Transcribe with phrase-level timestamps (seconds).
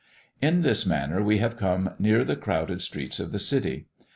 [0.41, 3.85] In this manner we have come near the crowded streets of the city.